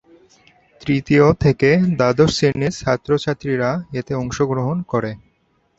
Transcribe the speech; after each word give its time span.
তৃতীয় 0.81 1.25
থেকে 1.35 1.69
দ্বাদশ 1.97 2.31
শ্রেণীর 2.35 2.73
ছাত্র-ছাত্রীরা 2.73 3.69
এতে 3.99 4.13
অংশগ্রহণ 4.15 4.77
করে। 4.83 5.11